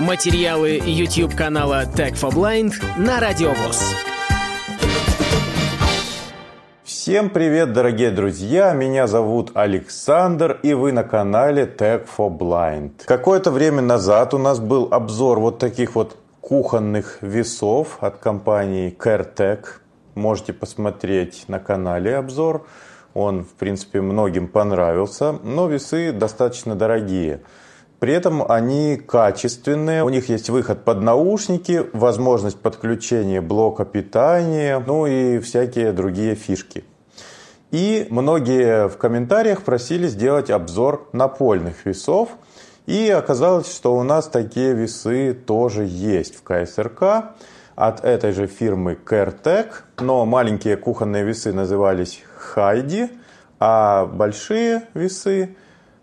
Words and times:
Материалы 0.00 0.80
YouTube 0.84 1.36
канала 1.36 1.84
Tech 1.84 2.14
for 2.14 2.32
Blind 2.32 2.72
на 2.98 3.20
Радиовоз. 3.20 3.94
Всем 6.82 7.30
привет, 7.30 7.72
дорогие 7.72 8.10
друзья! 8.10 8.72
Меня 8.72 9.06
зовут 9.06 9.52
Александр, 9.54 10.58
и 10.64 10.74
вы 10.74 10.90
на 10.90 11.04
канале 11.04 11.64
Tech 11.64 12.08
for 12.18 12.36
Blind. 12.36 13.04
Какое-то 13.04 13.52
время 13.52 13.82
назад 13.82 14.34
у 14.34 14.38
нас 14.38 14.58
был 14.58 14.88
обзор 14.90 15.38
вот 15.38 15.58
таких 15.60 15.94
вот 15.94 16.16
кухонных 16.40 17.18
весов 17.20 17.98
от 18.00 18.18
компании 18.18 18.94
CareTech. 18.98 19.64
Можете 20.16 20.52
посмотреть 20.52 21.44
на 21.46 21.60
канале 21.60 22.16
обзор. 22.16 22.66
Он, 23.14 23.44
в 23.44 23.52
принципе, 23.52 24.00
многим 24.00 24.48
понравился, 24.48 25.38
но 25.44 25.68
весы 25.68 26.10
достаточно 26.10 26.74
дорогие. 26.74 27.42
При 28.00 28.12
этом 28.12 28.44
они 28.50 28.96
качественные, 28.96 30.04
у 30.04 30.08
них 30.08 30.28
есть 30.28 30.50
выход 30.50 30.84
под 30.84 31.00
наушники, 31.00 31.86
возможность 31.92 32.58
подключения 32.60 33.40
блока 33.40 33.84
питания, 33.84 34.82
ну 34.84 35.06
и 35.06 35.38
всякие 35.38 35.92
другие 35.92 36.34
фишки. 36.34 36.84
И 37.70 38.06
многие 38.10 38.88
в 38.88 38.98
комментариях 38.98 39.62
просили 39.62 40.06
сделать 40.06 40.48
обзор 40.48 41.08
напольных 41.12 41.86
весов. 41.86 42.28
И 42.86 43.08
оказалось, 43.08 43.74
что 43.74 43.96
у 43.96 44.02
нас 44.02 44.28
такие 44.28 44.74
весы 44.74 45.34
тоже 45.34 45.84
есть 45.84 46.36
в 46.36 46.42
КСРК 46.42 47.34
от 47.74 48.04
этой 48.04 48.30
же 48.30 48.46
фирмы 48.46 48.96
CareTech. 49.04 49.70
Но 49.98 50.24
маленькие 50.24 50.76
кухонные 50.76 51.24
весы 51.24 51.52
назывались 51.52 52.22
Хайди, 52.36 53.10
а 53.58 54.06
большие 54.06 54.82
весы 54.94 55.56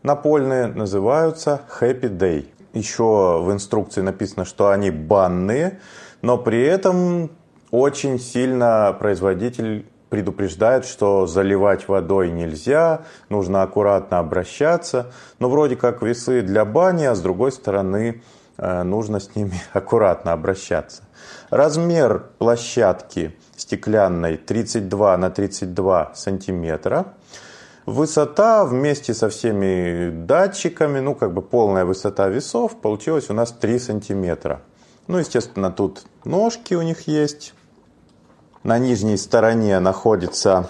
напольные 0.04 0.68
называются 0.68 1.62
Happy 1.80 2.10
Day. 2.10 2.48
Еще 2.74 3.42
в 3.42 3.52
инструкции 3.52 4.02
написано, 4.02 4.46
что 4.46 4.70
они 4.70 4.92
банные, 4.92 5.80
но 6.22 6.38
при 6.38 6.64
этом 6.64 7.32
очень 7.72 8.20
сильно 8.20 8.96
производитель 8.98 9.86
предупреждает, 10.12 10.86
что 10.86 11.26
заливать 11.26 11.88
водой 11.88 12.32
нельзя, 12.32 13.04
нужно 13.30 13.64
аккуратно 13.64 14.20
обращаться. 14.20 15.12
Но 15.40 15.50
вроде 15.50 15.78
как 15.78 16.02
весы 16.02 16.42
для 16.42 16.66
бани, 16.66 17.06
а 17.06 17.16
с 17.16 17.22
другой 17.22 17.54
стороны 17.54 18.22
э, 18.58 18.84
нужно 18.84 19.22
с 19.22 19.36
ними 19.38 19.54
аккуратно 19.74 20.34
обращаться. 20.34 21.04
Размер 21.50 22.26
площадки 22.40 23.38
стеклянной 23.56 24.36
32 24.36 25.18
на 25.18 25.30
32 25.30 26.12
сантиметра. 26.14 27.14
Высота 27.92 28.64
вместе 28.64 29.14
со 29.14 29.28
всеми 29.28 30.12
датчиками, 30.12 31.02
ну 31.02 31.14
как 31.14 31.34
бы 31.34 31.42
полная 31.42 31.84
высота 31.84 32.30
весов, 32.30 32.80
получилась 32.80 33.30
у 33.30 33.34
нас 33.34 33.52
3 33.52 33.80
сантиметра. 33.80 34.62
Ну, 35.08 35.18
естественно, 35.18 35.70
тут 35.72 36.06
ножки 36.24 36.74
у 36.74 36.84
них 36.84 37.10
есть. 37.10 37.54
На 38.64 38.80
нижней 38.80 39.18
стороне 39.18 39.78
находится 39.82 40.70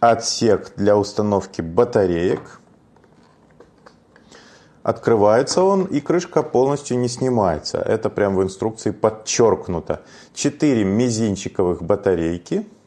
отсек 0.00 0.72
для 0.74 0.96
установки 0.96 1.60
батареек. 1.60 2.60
Открывается 4.82 5.62
он, 5.62 5.84
и 5.84 6.00
крышка 6.00 6.42
полностью 6.42 6.98
не 6.98 7.06
снимается. 7.06 7.78
Это 7.78 8.10
прям 8.10 8.34
в 8.34 8.42
инструкции 8.42 8.90
подчеркнуто. 8.90 10.02
Четыре 10.34 10.82
мизинчиковых 10.82 11.84
батарейки– 11.84 12.66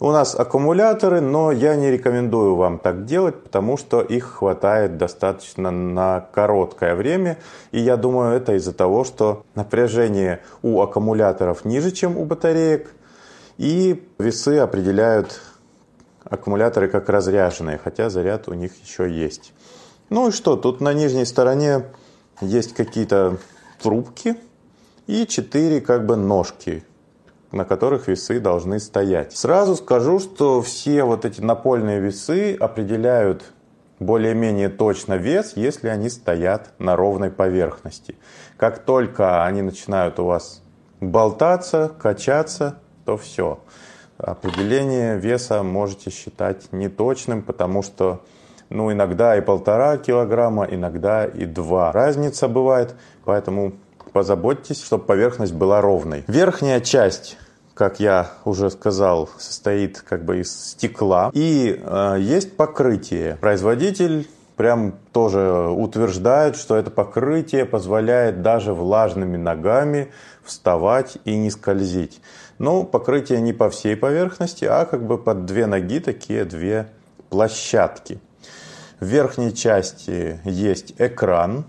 у 0.00 0.12
нас 0.12 0.34
аккумуляторы, 0.38 1.20
но 1.20 1.50
я 1.50 1.74
не 1.74 1.90
рекомендую 1.90 2.54
вам 2.54 2.78
так 2.78 3.04
делать, 3.04 3.42
потому 3.42 3.76
что 3.76 4.00
их 4.00 4.24
хватает 4.24 4.96
достаточно 4.96 5.70
на 5.70 6.20
короткое 6.32 6.94
время. 6.94 7.38
И 7.72 7.80
я 7.80 7.96
думаю, 7.96 8.36
это 8.36 8.54
из-за 8.54 8.72
того, 8.72 9.02
что 9.02 9.44
напряжение 9.54 10.40
у 10.62 10.80
аккумуляторов 10.80 11.64
ниже, 11.64 11.90
чем 11.90 12.16
у 12.16 12.24
батареек. 12.24 12.92
И 13.56 14.08
весы 14.20 14.58
определяют 14.58 15.40
аккумуляторы 16.22 16.88
как 16.88 17.08
разряженные, 17.08 17.78
хотя 17.82 18.08
заряд 18.08 18.48
у 18.48 18.54
них 18.54 18.72
еще 18.80 19.10
есть. 19.10 19.52
Ну 20.10 20.28
и 20.28 20.30
что, 20.30 20.56
тут 20.56 20.80
на 20.80 20.92
нижней 20.92 21.24
стороне 21.24 21.86
есть 22.40 22.72
какие-то 22.72 23.38
трубки 23.82 24.36
и 25.08 25.26
четыре 25.26 25.80
как 25.80 26.06
бы 26.06 26.14
ножки 26.14 26.84
на 27.52 27.64
которых 27.64 28.08
весы 28.08 28.40
должны 28.40 28.78
стоять. 28.78 29.36
Сразу 29.36 29.76
скажу, 29.76 30.18
что 30.18 30.60
все 30.62 31.04
вот 31.04 31.24
эти 31.24 31.40
напольные 31.40 32.00
весы 32.00 32.56
определяют 32.58 33.52
более-менее 33.98 34.68
точно 34.68 35.14
вес, 35.14 35.52
если 35.56 35.88
они 35.88 36.08
стоят 36.08 36.72
на 36.78 36.94
ровной 36.96 37.30
поверхности. 37.30 38.16
Как 38.56 38.78
только 38.80 39.44
они 39.44 39.62
начинают 39.62 40.18
у 40.18 40.24
вас 40.24 40.62
болтаться, 41.00 41.90
качаться, 42.00 42.78
то 43.04 43.16
все. 43.16 43.60
Определение 44.18 45.16
веса 45.16 45.62
можете 45.62 46.10
считать 46.10 46.72
неточным, 46.72 47.42
потому 47.42 47.82
что 47.82 48.22
ну, 48.68 48.92
иногда 48.92 49.36
и 49.36 49.40
полтора 49.40 49.96
килограмма, 49.96 50.66
иногда 50.70 51.24
и 51.24 51.46
два. 51.46 51.92
Разница 51.92 52.48
бывает, 52.48 52.94
поэтому 53.24 53.72
позаботьтесь, 54.10 54.82
чтобы 54.84 55.04
поверхность 55.04 55.54
была 55.54 55.80
ровной. 55.80 56.24
Верхняя 56.26 56.80
часть 56.80 57.36
как 57.78 58.00
я 58.00 58.32
уже 58.44 58.70
сказал, 58.70 59.30
состоит 59.38 60.00
как 60.00 60.24
бы 60.24 60.40
из 60.40 60.50
стекла. 60.50 61.30
И 61.32 61.80
э, 61.80 62.16
есть 62.18 62.56
покрытие. 62.56 63.36
Производитель 63.40 64.28
прям 64.56 64.96
тоже 65.12 65.68
утверждает, 65.68 66.56
что 66.56 66.76
это 66.76 66.90
покрытие 66.90 67.64
позволяет 67.64 68.42
даже 68.42 68.74
влажными 68.74 69.36
ногами 69.36 70.10
вставать 70.42 71.18
и 71.24 71.36
не 71.36 71.50
скользить. 71.50 72.20
Но 72.58 72.82
покрытие 72.82 73.40
не 73.40 73.52
по 73.52 73.70
всей 73.70 73.96
поверхности, 73.96 74.64
а 74.64 74.84
как 74.84 75.06
бы 75.06 75.16
под 75.16 75.46
две 75.46 75.66
ноги 75.66 76.00
такие 76.00 76.44
две 76.44 76.88
площадки. 77.30 78.18
В 78.98 79.06
верхней 79.06 79.54
части 79.54 80.40
есть 80.42 80.94
экран, 80.98 81.64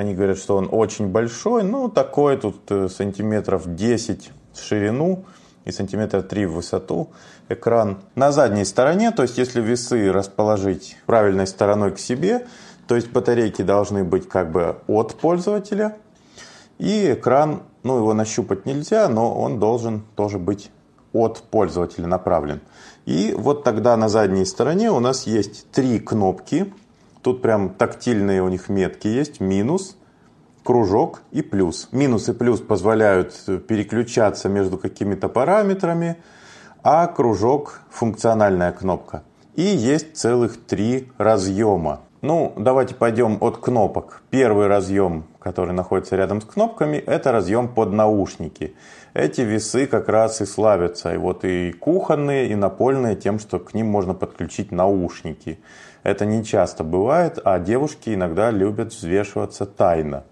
они 0.00 0.14
говорят, 0.14 0.38
что 0.38 0.56
он 0.56 0.68
очень 0.70 1.08
большой, 1.08 1.62
ну 1.62 1.88
такой 1.88 2.36
тут 2.36 2.70
э, 2.70 2.88
сантиметров 2.88 3.74
10 3.74 4.30
в 4.54 4.62
ширину 4.62 5.24
и 5.64 5.72
сантиметра 5.72 6.22
3 6.22 6.46
в 6.46 6.54
высоту 6.54 7.10
экран. 7.48 7.98
На 8.14 8.32
задней 8.32 8.64
стороне, 8.64 9.10
то 9.10 9.22
есть 9.22 9.36
если 9.36 9.60
весы 9.60 10.10
расположить 10.10 10.96
правильной 11.06 11.46
стороной 11.46 11.92
к 11.92 11.98
себе, 11.98 12.46
то 12.88 12.96
есть 12.96 13.12
батарейки 13.12 13.62
должны 13.62 14.02
быть 14.02 14.28
как 14.28 14.50
бы 14.50 14.76
от 14.86 15.14
пользователя. 15.14 15.96
И 16.78 17.12
экран, 17.12 17.62
ну 17.82 17.98
его 17.98 18.14
нащупать 18.14 18.64
нельзя, 18.64 19.08
но 19.08 19.38
он 19.38 19.60
должен 19.60 20.02
тоже 20.16 20.38
быть 20.38 20.70
от 21.12 21.42
пользователя 21.42 22.06
направлен. 22.06 22.60
И 23.04 23.34
вот 23.36 23.64
тогда 23.64 23.96
на 23.96 24.08
задней 24.08 24.46
стороне 24.46 24.90
у 24.90 25.00
нас 25.00 25.26
есть 25.26 25.70
три 25.70 26.00
кнопки. 26.00 26.72
Тут 27.22 27.42
прям 27.42 27.70
тактильные 27.70 28.42
у 28.42 28.48
них 28.48 28.68
метки 28.68 29.08
есть. 29.08 29.40
Минус, 29.40 29.96
кружок 30.64 31.22
и 31.32 31.42
плюс. 31.42 31.88
Минус 31.92 32.28
и 32.28 32.32
плюс 32.32 32.60
позволяют 32.60 33.34
переключаться 33.66 34.48
между 34.48 34.78
какими-то 34.78 35.28
параметрами, 35.28 36.16
а 36.82 37.06
кружок– 37.06 37.80
функциональная 37.90 38.72
кнопка. 38.72 39.22
И 39.54 39.62
есть 39.62 40.16
целых 40.16 40.64
три 40.64 41.10
разъема. 41.18 42.00
Ну, 42.22 42.52
давайте 42.56 42.94
пойдем 42.94 43.38
от 43.40 43.58
кнопок. 43.58 44.22
Первый 44.30 44.66
разъем, 44.66 45.24
который 45.38 45.72
находится 45.74 46.16
рядом 46.16 46.40
с 46.40 46.44
кнопками, 46.44 46.96
это 46.96 47.32
разъем 47.32 47.68
под 47.68 47.92
наушники. 47.92 48.74
Эти 49.14 49.40
весы 49.40 49.86
как 49.86 50.08
раз 50.08 50.40
и 50.40 50.46
славятся. 50.46 51.12
И 51.14 51.16
вот 51.16 51.44
и 51.44 51.72
кухонные, 51.72 52.48
и 52.48 52.54
напольные 52.54 53.16
тем, 53.16 53.38
что 53.38 53.58
к 53.58 53.74
ним 53.74 53.88
можно 53.88 54.14
подключить 54.14 54.70
наушники. 54.70 55.58
Это 56.02 56.24
не 56.26 56.44
часто 56.44 56.84
бывает, 56.84 57.38
а 57.44 57.58
девушки 57.58 58.14
иногда 58.14 58.50
любят 58.50 58.92
взвешиваться 58.92 59.66
тайно. 59.66 60.24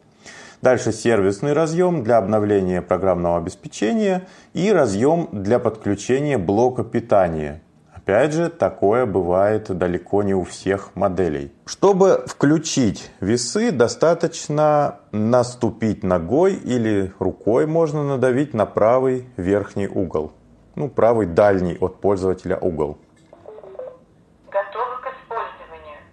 Дальше 0.63 0.93
сервисный 0.93 1.53
разъем 1.53 2.03
для 2.03 2.19
обновления 2.19 2.83
программного 2.83 3.39
обеспечения 3.39 4.27
и 4.55 4.73
разъем 4.73 5.29
для 5.31 5.59
подключения 5.59 6.37
блока 6.37 6.83
питания. 6.83 7.63
Опять 8.09 8.33
же, 8.33 8.49
такое 8.49 9.05
бывает 9.05 9.67
далеко 9.69 10.23
не 10.23 10.33
у 10.33 10.43
всех 10.43 10.97
моделей. 10.97 11.53
Чтобы 11.67 12.25
включить 12.27 13.11
весы, 13.21 13.71
достаточно 13.71 15.01
наступить 15.13 16.03
ногой 16.03 16.55
или 16.55 17.13
рукой 17.19 17.67
можно 17.67 18.03
надавить 18.03 18.55
на 18.55 18.65
правый 18.65 19.29
верхний 19.37 19.89
угол. 19.89 20.33
Ну, 20.75 20.89
правый 20.89 21.27
дальний 21.27 21.77
от 21.79 22.01
пользователя 22.01 22.57
угол. 22.57 22.97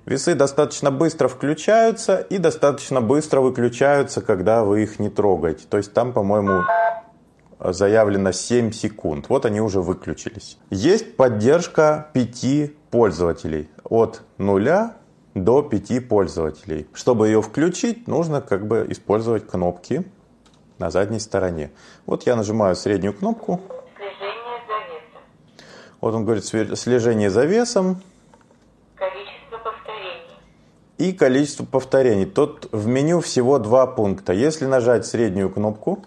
Весы 0.06 0.36
достаточно 0.36 0.92
быстро 0.92 1.30
включаются 1.30 2.18
и 2.18 2.40
достаточно 2.40 3.00
быстро 3.00 3.40
выключаются, 3.40 4.22
когда 4.22 4.66
вы 4.66 4.84
их 4.84 5.00
не 5.00 5.10
трогаете. 5.10 5.66
То 5.70 5.78
есть 5.78 5.94
там, 5.94 6.12
по-моему, 6.12 6.62
заявлено 7.74 8.32
7 8.32 8.72
секунд. 8.72 9.26
Вот 9.30 9.46
они 9.46 9.62
уже 9.62 9.82
выключились. 9.82 10.58
Есть 10.70 11.16
поддержка 11.16 12.10
5 12.14 12.72
пользователей 12.92 13.70
от 13.84 14.22
0 14.38 14.70
до 15.34 15.62
5 15.62 16.08
пользователей. 16.08 16.88
Чтобы 16.94 17.28
ее 17.28 17.42
включить, 17.42 18.08
нужно 18.08 18.42
как 18.42 18.68
бы 18.68 18.86
использовать 18.90 19.48
кнопки 19.48 20.06
на 20.80 20.90
задней 20.92 21.20
стороне. 21.20 21.72
Вот 22.06 22.24
я 22.26 22.36
нажимаю 22.36 22.76
среднюю 22.76 23.14
кнопку. 23.14 23.62
Вот 26.02 26.14
он 26.14 26.24
говорит 26.24 26.46
слежение 26.46 27.30
за 27.32 27.46
весом 27.46 28.02
Количество 28.96 29.58
повторений. 29.58 30.38
и 31.00 31.14
количество 31.14 31.66
повторений. 31.66 32.26
Тут 32.26 32.70
в 32.72 32.86
меню 32.88 33.22
всего 33.22 33.58
два 33.60 33.88
пункта. 33.88 34.34
Если 34.34 34.66
нажать 34.66 35.06
среднюю 35.06 35.50
кнопку. 35.50 36.04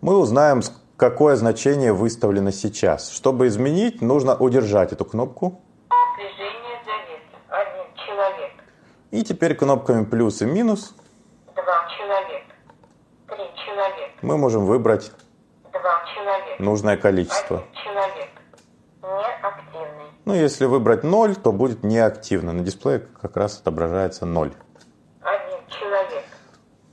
Мы 0.00 0.16
узнаем, 0.16 0.62
какое 0.96 1.36
значение 1.36 1.92
выставлено 1.92 2.50
сейчас. 2.50 3.10
Чтобы 3.10 3.46
изменить, 3.48 4.02
нужно 4.02 4.36
удержать 4.36 4.92
эту 4.92 5.04
кнопку. 5.04 5.60
И 9.10 9.22
теперь 9.22 9.54
кнопками 9.54 10.04
плюс 10.04 10.42
и 10.42 10.44
минус 10.44 10.94
мы 14.22 14.38
можем 14.38 14.66
выбрать 14.66 15.12
нужное 16.58 16.96
количество. 16.96 17.62
Ну, 20.24 20.32
если 20.32 20.64
выбрать 20.64 21.04
0, 21.04 21.36
то 21.36 21.52
будет 21.52 21.84
неактивно. 21.84 22.52
На 22.52 22.62
дисплее 22.62 23.00
как 23.20 23.36
раз 23.36 23.60
отображается 23.60 24.24
0. 24.24 24.54
Один 25.20 25.58
человек. 25.68 26.24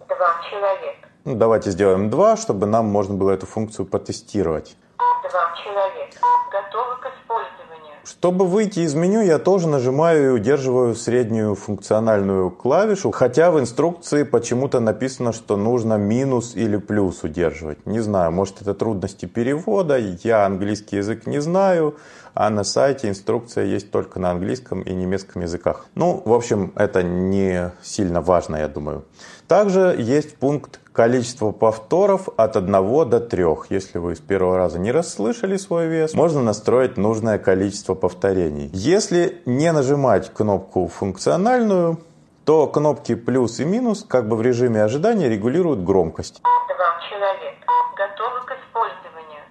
Два 0.07 0.41
человека. 0.49 1.00
Ну, 1.23 1.35
давайте 1.35 1.69
сделаем 1.69 2.09
2, 2.09 2.35
чтобы 2.35 2.65
нам 2.65 2.87
можно 2.87 3.13
было 3.13 3.29
эту 3.31 3.45
функцию 3.45 3.85
потестировать. 3.85 4.75
Два 4.97 5.55
человека. 5.63 6.17
Готовы 6.51 6.95
к 6.95 7.05
использованию. 7.05 7.93
Чтобы 8.03 8.47
выйти 8.47 8.79
из 8.79 8.95
меню, 8.95 9.21
я 9.21 9.37
тоже 9.37 9.67
нажимаю 9.67 10.25
и 10.25 10.29
удерживаю 10.29 10.95
среднюю 10.95 11.53
функциональную 11.53 12.49
клавишу, 12.49 13.11
хотя 13.11 13.51
в 13.51 13.59
инструкции 13.59 14.23
почему-то 14.23 14.79
написано, 14.79 15.31
что 15.31 15.57
нужно 15.57 15.93
минус 15.93 16.55
или 16.55 16.77
плюс 16.77 17.23
удерживать. 17.23 17.85
Не 17.85 17.99
знаю, 17.99 18.31
может 18.31 18.63
это 18.63 18.73
трудности 18.73 19.27
перевода, 19.27 19.99
я 19.99 20.47
английский 20.47 20.97
язык 20.97 21.27
не 21.27 21.39
знаю, 21.39 21.97
а 22.33 22.49
на 22.49 22.63
сайте 22.63 23.09
инструкция 23.09 23.65
есть 23.65 23.91
только 23.91 24.19
на 24.19 24.31
английском 24.31 24.81
и 24.81 24.91
немецком 24.91 25.43
языках. 25.43 25.85
Ну, 25.93 26.21
в 26.25 26.33
общем, 26.33 26.73
это 26.75 27.03
не 27.03 27.71
сильно 27.83 28.21
важно, 28.21 28.55
я 28.55 28.67
думаю. 28.67 29.05
Также 29.51 29.97
есть 29.99 30.37
пункт 30.37 30.79
количество 30.93 31.51
повторов 31.51 32.29
от 32.37 32.55
1 32.55 32.71
до 33.09 33.19
3. 33.19 33.45
Если 33.67 33.97
вы 33.97 34.15
с 34.15 34.19
первого 34.21 34.55
раза 34.55 34.79
не 34.79 34.93
расслышали 34.93 35.57
свой 35.57 35.87
вес, 35.87 36.13
можно 36.13 36.41
настроить 36.41 36.95
нужное 36.95 37.37
количество 37.37 37.93
повторений. 37.93 38.69
Если 38.71 39.41
не 39.45 39.73
нажимать 39.73 40.33
кнопку 40.33 40.87
функциональную, 40.87 41.99
то 42.45 42.65
кнопки 42.67 43.13
плюс 43.13 43.59
и 43.59 43.65
минус 43.65 44.05
как 44.07 44.29
бы 44.29 44.37
в 44.37 44.41
режиме 44.41 44.85
ожидания 44.85 45.27
регулируют 45.27 45.83
громкость. 45.83 46.41
Два 46.41 47.09
человека. 47.09 47.67
Готовы 47.97 48.45
к 48.45 48.51
использованию. 48.55 49.43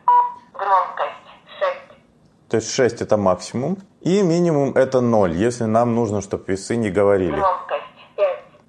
Громкость. 0.54 1.28
Шесть. 1.58 2.48
То 2.48 2.56
есть 2.56 2.70
6 2.72 3.02
это 3.02 3.18
максимум. 3.18 3.76
И 4.00 4.22
минимум 4.22 4.72
это 4.76 5.02
0, 5.02 5.34
если 5.34 5.64
нам 5.64 5.94
нужно, 5.94 6.22
чтобы 6.22 6.44
весы 6.46 6.76
не 6.76 6.88
говорили. 6.88 7.36
Громкость. 7.36 7.89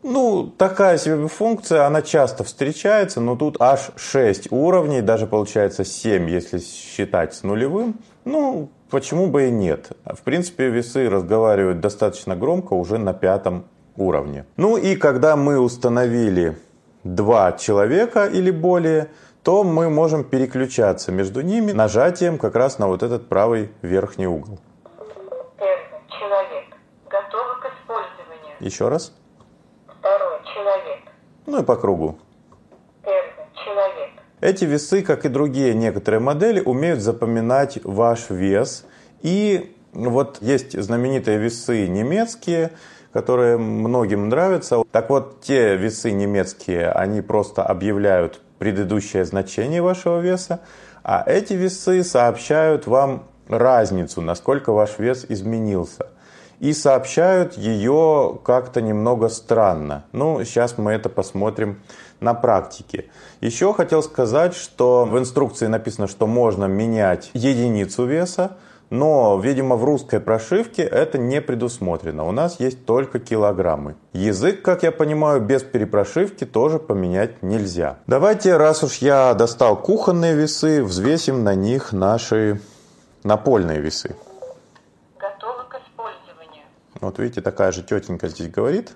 Ну, 0.04 0.52
такая 0.58 0.98
себе 0.98 1.28
функция, 1.28 1.86
она 1.86 2.02
часто 2.02 2.44
встречается, 2.44 3.22
но 3.22 3.36
тут 3.36 3.62
аж 3.62 3.92
6 3.96 4.52
уровней, 4.52 5.02
даже 5.02 5.28
получается 5.28 5.86
7, 5.86 6.28
если 6.28 6.60
считать 6.60 7.36
с 7.36 7.44
нулевым. 7.44 8.00
Ну, 8.26 8.70
почему 8.90 9.28
бы 9.28 9.48
и 9.48 9.52
нет? 9.52 9.92
В 10.06 10.22
принципе, 10.24 10.70
весы 10.70 11.08
разговаривают 11.08 11.82
достаточно 11.82 12.36
громко 12.36 12.74
уже 12.74 12.98
на 12.98 13.14
пятом 13.14 13.66
уровне. 13.96 14.46
Ну 14.58 14.78
и 14.78 14.96
когда 14.96 15.36
мы 15.36 15.60
установили 15.60 16.58
два 17.04 17.52
человека 17.52 18.26
или 18.26 18.50
более, 18.50 19.10
то 19.44 19.64
мы 19.64 19.90
можем 19.90 20.24
переключаться 20.24 21.12
между 21.12 21.42
ними 21.42 21.72
нажатием 21.72 22.38
как 22.38 22.56
раз 22.56 22.80
на 22.80 22.88
вот 22.88 23.04
этот 23.04 23.28
правый 23.30 23.72
верхний 23.82 24.28
угол. 24.28 24.60
Первый 25.58 26.02
человек. 26.10 26.66
Готовы 27.10 27.56
к 27.62 27.66
использованию. 27.66 28.56
Еще 28.60 28.88
раз. 28.88 29.14
Ну 31.52 31.60
и 31.60 31.64
по 31.64 31.76
кругу. 31.76 32.18
Эти 34.40 34.64
весы, 34.64 35.02
как 35.02 35.26
и 35.26 35.30
другие 35.30 35.74
некоторые 35.74 36.22
модели, 36.22 36.62
умеют 36.62 37.02
запоминать 37.02 37.84
ваш 37.84 38.30
вес. 38.30 38.86
И 39.22 39.76
вот 39.92 40.38
есть 40.40 40.82
знаменитые 40.82 41.40
весы 41.40 41.88
немецкие, 41.90 42.72
которые 43.12 43.58
многим 43.58 44.30
нравятся. 44.30 44.82
Так 44.94 45.10
вот, 45.10 45.42
те 45.42 45.76
весы 45.76 46.12
немецкие, 46.12 46.90
они 46.90 47.22
просто 47.22 47.64
объявляют 47.64 48.40
предыдущее 48.58 49.26
значение 49.26 49.82
вашего 49.82 50.22
веса, 50.22 50.62
а 51.04 51.22
эти 51.28 51.52
весы 51.52 52.06
сообщают 52.06 52.88
вам 52.88 53.26
разницу, 53.50 54.22
насколько 54.22 54.72
ваш 54.72 55.00
вес 55.00 55.26
изменился. 55.28 56.08
И 56.62 56.74
сообщают 56.74 57.58
ее 57.58 58.40
как-то 58.44 58.82
немного 58.82 59.30
странно. 59.30 60.06
Ну, 60.12 60.46
сейчас 60.46 60.78
мы 60.78 60.92
это 60.92 61.10
посмотрим 61.10 61.82
на 62.20 62.36
практике. 62.36 63.06
Еще 63.42 63.74
хотел 63.74 64.04
сказать, 64.04 64.54
что 64.54 65.06
в 65.06 65.18
инструкции 65.18 65.66
написано, 65.66 66.08
что 66.08 66.28
можно 66.28 66.66
менять 66.66 67.32
единицу 67.34 68.06
веса, 68.06 68.58
но, 68.92 69.40
видимо, 69.44 69.76
в 69.76 69.84
русской 69.84 70.20
прошивке 70.20 70.84
это 70.84 71.18
не 71.18 71.42
предусмотрено. 71.42 72.26
У 72.26 72.32
нас 72.32 72.60
есть 72.60 72.86
только 72.86 73.18
килограммы. 73.18 73.96
Язык, 74.14 74.62
как 74.62 74.84
я 74.84 74.92
понимаю, 74.92 75.42
без 75.42 75.64
перепрошивки 75.64 76.46
тоже 76.46 76.78
поменять 76.78 77.42
нельзя. 77.42 77.98
Давайте, 78.06 78.56
раз 78.58 78.84
уж 78.84 78.98
я 78.98 79.34
достал 79.34 79.78
кухонные 79.78 80.36
весы, 80.36 80.84
взвесим 80.84 81.44
на 81.44 81.56
них 81.56 81.92
наши 81.92 82.62
напольные 83.24 83.80
весы. 83.80 84.16
Вот 87.02 87.18
видите, 87.18 87.42
такая 87.42 87.72
же 87.72 87.82
тетенька 87.82 88.28
здесь 88.28 88.50
говорит. 88.50 88.96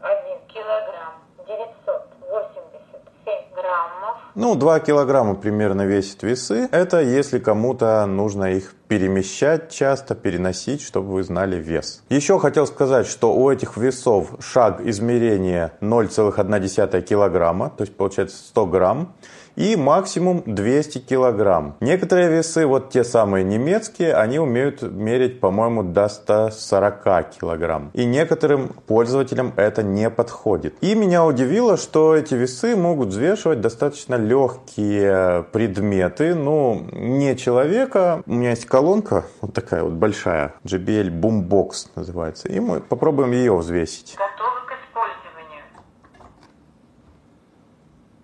Один 0.00 0.38
килограмм. 0.48 1.12
987 1.46 3.54
граммов. 3.54 4.16
Ну, 4.34 4.54
2 4.54 4.80
килограмма 4.80 5.34
примерно 5.34 5.82
весят 5.82 6.22
весы. 6.22 6.66
Это 6.72 7.02
если 7.02 7.38
кому-то 7.38 8.06
нужно 8.06 8.54
их 8.54 8.74
перемещать 8.88 9.70
часто, 9.70 10.14
переносить, 10.14 10.80
чтобы 10.80 11.12
вы 11.12 11.22
знали 11.24 11.56
вес. 11.56 12.02
Еще 12.08 12.38
хотел 12.38 12.66
сказать, 12.66 13.06
что 13.06 13.34
у 13.34 13.50
этих 13.50 13.76
весов 13.76 14.36
шаг 14.40 14.80
измерения 14.80 15.74
0,1 15.82 17.02
килограмма, 17.02 17.68
то 17.68 17.82
есть 17.82 17.94
получается 17.94 18.38
100 18.38 18.66
грамм 18.66 19.14
и 19.56 19.76
максимум 19.76 20.42
200 20.46 20.98
килограмм. 20.98 21.76
Некоторые 21.80 22.28
весы, 22.28 22.66
вот 22.66 22.90
те 22.90 23.04
самые 23.04 23.44
немецкие, 23.44 24.14
они 24.14 24.38
умеют 24.38 24.82
мерить, 24.82 25.40
по-моему, 25.40 25.82
до 25.82 26.08
140 26.08 27.30
килограмм. 27.30 27.90
И 27.94 28.04
некоторым 28.04 28.68
пользователям 28.86 29.52
это 29.56 29.82
не 29.82 30.10
подходит. 30.10 30.74
И 30.80 30.94
меня 30.94 31.24
удивило, 31.24 31.76
что 31.76 32.14
эти 32.14 32.34
весы 32.34 32.76
могут 32.76 33.08
взвешивать 33.08 33.60
достаточно 33.60 34.14
легкие 34.14 35.44
предметы, 35.52 36.34
ну, 36.34 36.86
не 36.92 37.36
человека. 37.36 38.22
У 38.26 38.32
меня 38.32 38.50
есть 38.50 38.66
колонка, 38.66 39.24
вот 39.40 39.54
такая 39.54 39.82
вот 39.82 39.92
большая, 39.92 40.54
JBL 40.64 41.10
Boombox 41.10 41.90
называется, 41.96 42.48
и 42.48 42.60
мы 42.60 42.80
попробуем 42.80 43.32
ее 43.32 43.56
взвесить. 43.56 44.16
Готовы 44.16 44.60
к 44.66 44.72
использованию. 44.72 45.64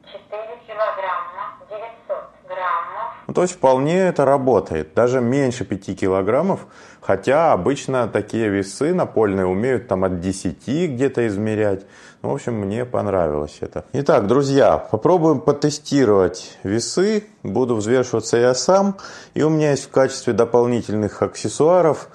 4 0.04 0.61
килограмма. 0.66 1.59
900 1.68 2.16
граммов. 2.49 2.87
Ну, 2.97 3.25
то 3.36 3.42
есть 3.42 3.56
вполне 3.56 3.98
это 3.98 4.24
работает, 4.24 4.94
даже 4.94 5.20
меньше 5.20 5.66
5 5.66 6.00
килограммов, 6.00 6.66
хотя 7.02 7.52
обычно 7.52 8.08
такие 8.08 8.48
весы 8.48 8.94
напольные 8.94 9.44
умеют 9.44 9.88
там 9.88 10.04
от 10.04 10.20
10 10.20 10.66
где-то 10.66 11.26
измерять. 11.26 11.84
Ну, 12.22 12.30
в 12.30 12.34
общем, 12.36 12.54
мне 12.54 12.86
понравилось 12.86 13.58
это. 13.60 13.84
Итак, 13.92 14.26
друзья, 14.26 14.78
попробуем 14.78 15.40
потестировать 15.40 16.56
весы. 16.62 17.24
Буду 17.42 17.76
взвешиваться 17.76 18.38
я 18.38 18.54
сам. 18.54 18.96
И 19.34 19.42
у 19.42 19.50
меня 19.50 19.72
есть 19.72 19.84
в 19.84 19.90
качестве 19.90 20.32
дополнительных 20.32 21.20
аксессуаров 21.20 22.08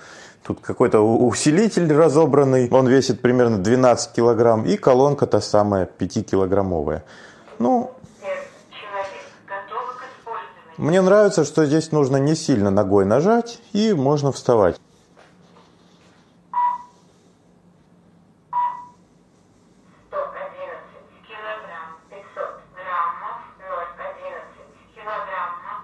Тут 0.44 0.60
какой-то 0.62 1.02
усилитель 1.02 1.94
разобранный, 1.94 2.68
он 2.72 2.88
весит 2.88 3.22
примерно 3.22 3.60
12 3.60 4.12
килограмм, 4.14 4.66
и 4.66 4.76
колонка 4.76 5.28
та 5.28 5.40
самая 5.40 5.88
5-килограммовая. 6.00 7.04
Ну, 7.60 7.92
Первый 8.20 8.48
человек. 8.72 9.22
Готовы 9.48 9.94
к 9.94 10.04
использованию. 10.10 10.52
Мне 10.78 11.02
нравится, 11.02 11.46
что 11.46 11.66
здесь 11.66 11.92
нужно 11.92 12.18
не 12.18 12.36
сильно 12.36 12.70
ногой 12.72 13.06
нажать, 13.06 13.60
и 13.74 13.94
можно 13.94 14.32
вставать. 14.32 14.80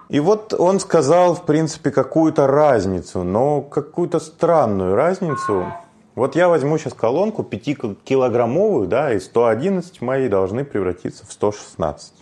И 0.08 0.20
вот 0.20 0.54
он 0.54 0.80
сказал, 0.80 1.34
в 1.34 1.44
принципе, 1.44 1.90
какую-то 1.90 2.46
разницу, 2.46 3.24
но 3.24 3.60
какую-то 3.60 4.20
странную 4.20 4.94
разницу. 4.94 5.70
Вот 6.14 6.34
я 6.34 6.48
возьму 6.48 6.78
сейчас 6.78 6.94
колонку 6.94 7.42
5-килограммовую, 7.42 8.86
да, 8.86 9.12
и 9.12 9.20
111 9.20 10.00
мои 10.00 10.28
должны 10.28 10.64
превратиться 10.64 11.26
в 11.26 11.32
116. 11.32 12.14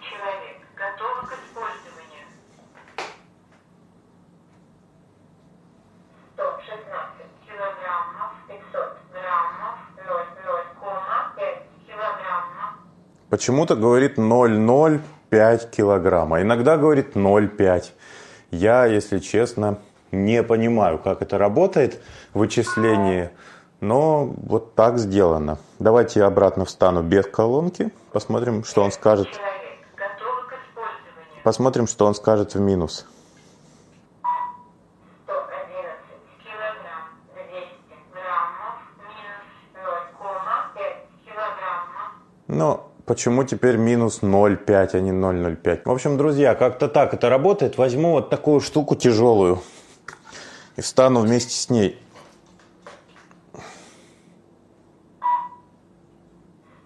Человек. 0.00 0.56
Готовы 0.74 1.26
к 1.28 1.32
использованию. 1.38 2.26
116 6.34 6.82
килограммов, 7.46 8.32
500 8.48 8.98
граммов, 9.12 9.76
0,0,5 9.98 11.62
килограмма. 11.86 12.66
Почему-то 13.30 13.76
говорит 13.76 14.16
0,05 14.16 15.70
килограмма. 15.70 16.40
Иногда 16.40 16.78
говорит 16.78 17.14
0,5. 17.14 17.84
Я, 18.50 18.86
если 18.86 19.18
честно, 19.18 19.78
не 20.12 20.42
понимаю, 20.42 20.98
как 20.98 21.20
это 21.20 21.36
работает 21.36 22.00
в 22.32 22.38
вычислении, 22.38 23.28
но 23.80 24.24
вот 24.24 24.74
так 24.74 24.98
сделано. 24.98 25.58
Давайте 25.78 26.20
я 26.20 26.26
обратно 26.26 26.64
встану 26.64 27.02
без 27.02 27.26
колонки, 27.26 27.92
посмотрим, 28.12 28.64
что 28.64 28.82
он 28.82 28.92
скажет. 28.92 29.28
Посмотрим, 31.44 31.86
что 31.86 32.06
он 32.06 32.14
скажет 32.14 32.54
в 32.54 32.60
минус. 32.60 33.06
111 35.24 35.34
килограмм, 36.42 37.08
200 37.34 37.68
граммов, 38.12 38.80
минус 39.04 39.44
0,5 39.74 41.26
килограмма. 41.26 42.12
Но 42.48 42.88
почему 43.08 43.42
теперь 43.42 43.76
минус 43.76 44.22
0,5, 44.22 44.90
а 44.92 45.00
не 45.00 45.10
0,05? 45.10 45.80
В 45.86 45.90
общем, 45.90 46.16
друзья, 46.18 46.54
как-то 46.54 46.86
так 46.88 47.14
это 47.14 47.28
работает. 47.30 47.78
Возьму 47.78 48.12
вот 48.12 48.30
такую 48.30 48.60
штуку 48.60 48.94
тяжелую 48.94 49.60
и 50.76 50.80
встану 50.82 51.20
вместе 51.20 51.54
с 51.54 51.70
ней. 51.70 51.98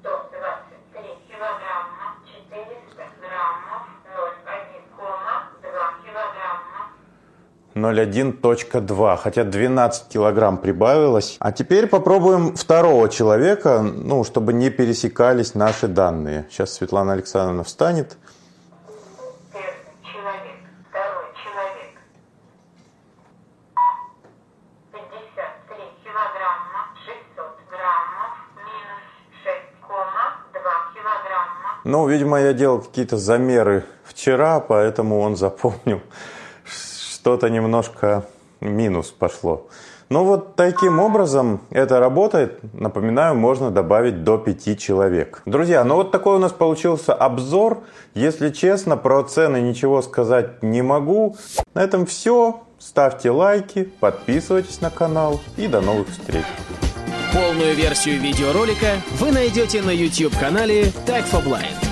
123 0.00 1.02
килограмма, 1.28 2.16
400 2.24 3.04
граммов, 3.20 3.82
0,1,2 4.06 6.06
килограмма. 6.06 6.80
0,1.2, 7.82 9.16
хотя 9.16 9.44
12 9.44 10.08
килограмм 10.08 10.58
прибавилось. 10.58 11.36
А 11.40 11.52
теперь 11.52 11.86
попробуем 11.86 12.54
второго 12.54 13.08
человека, 13.08 13.82
ну, 13.82 14.24
чтобы 14.24 14.52
не 14.52 14.70
пересекались 14.70 15.54
наши 15.54 15.88
данные. 15.88 16.46
Сейчас 16.50 16.74
Светлана 16.74 17.12
Александровна 17.12 17.64
встанет. 17.64 18.16
Человек, 19.52 20.44
человек. 20.92 21.92
53 24.92 25.76
килограмма, 26.04 26.80
600 27.04 27.44
граммов, 27.70 28.32
минус 28.56 29.04
6,2 29.44 30.94
килограмма. 30.94 31.80
Ну, 31.84 32.06
видимо, 32.08 32.40
я 32.40 32.52
делал 32.52 32.80
какие-то 32.80 33.16
замеры 33.16 33.84
вчера, 34.04 34.60
поэтому 34.60 35.20
он 35.20 35.36
запомнил. 35.36 36.00
Что-то 37.22 37.48
немножко 37.50 38.24
минус 38.60 39.14
пошло. 39.16 39.68
Ну 40.08 40.24
вот 40.24 40.56
таким 40.56 40.98
образом 40.98 41.60
это 41.70 42.00
работает. 42.00 42.58
Напоминаю, 42.74 43.36
можно 43.36 43.70
добавить 43.70 44.24
до 44.24 44.38
5 44.38 44.76
человек. 44.76 45.40
Друзья, 45.46 45.84
ну 45.84 45.94
вот 45.94 46.10
такой 46.10 46.34
у 46.34 46.38
нас 46.40 46.50
получился 46.50 47.14
обзор. 47.14 47.84
Если 48.14 48.50
честно, 48.50 48.96
про 48.96 49.22
цены 49.22 49.60
ничего 49.60 50.02
сказать 50.02 50.64
не 50.64 50.82
могу. 50.82 51.36
На 51.74 51.84
этом 51.84 52.06
все. 52.06 52.64
Ставьте 52.80 53.30
лайки, 53.30 53.84
подписывайтесь 54.00 54.80
на 54.80 54.90
канал 54.90 55.40
и 55.56 55.68
до 55.68 55.80
новых 55.80 56.08
встреч. 56.08 56.44
Полную 57.32 57.76
версию 57.76 58.18
видеоролика 58.18 58.96
вы 59.20 59.30
найдете 59.30 59.80
на 59.80 59.90
YouTube-канале 59.90 60.86
Tag 61.06 61.24
for 61.30 61.44
Blind. 61.44 61.91